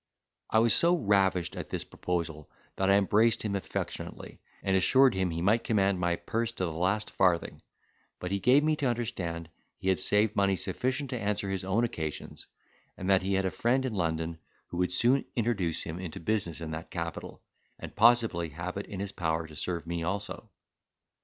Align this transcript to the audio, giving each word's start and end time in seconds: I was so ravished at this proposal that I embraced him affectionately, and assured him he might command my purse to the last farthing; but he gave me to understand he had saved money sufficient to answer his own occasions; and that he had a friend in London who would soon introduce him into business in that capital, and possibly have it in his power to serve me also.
I 0.49 0.57
was 0.57 0.73
so 0.73 0.95
ravished 0.95 1.55
at 1.55 1.69
this 1.69 1.83
proposal 1.83 2.49
that 2.75 2.89
I 2.89 2.95
embraced 2.95 3.43
him 3.43 3.55
affectionately, 3.55 4.39
and 4.63 4.75
assured 4.75 5.13
him 5.13 5.29
he 5.29 5.43
might 5.43 5.63
command 5.63 5.99
my 5.99 6.15
purse 6.15 6.51
to 6.53 6.65
the 6.65 6.73
last 6.73 7.11
farthing; 7.11 7.61
but 8.19 8.31
he 8.31 8.39
gave 8.39 8.63
me 8.63 8.75
to 8.77 8.87
understand 8.87 9.49
he 9.77 9.89
had 9.89 9.99
saved 9.99 10.35
money 10.35 10.55
sufficient 10.55 11.11
to 11.11 11.19
answer 11.19 11.51
his 11.51 11.63
own 11.63 11.83
occasions; 11.83 12.47
and 12.97 13.07
that 13.11 13.21
he 13.21 13.35
had 13.35 13.45
a 13.45 13.51
friend 13.51 13.85
in 13.85 13.93
London 13.93 14.39
who 14.69 14.77
would 14.77 14.91
soon 14.91 15.23
introduce 15.35 15.83
him 15.83 15.99
into 15.99 16.19
business 16.19 16.61
in 16.61 16.71
that 16.71 16.89
capital, 16.89 17.43
and 17.77 17.95
possibly 17.95 18.49
have 18.49 18.77
it 18.77 18.87
in 18.87 18.99
his 18.99 19.11
power 19.11 19.45
to 19.45 19.55
serve 19.55 19.85
me 19.85 20.01
also. 20.01 20.49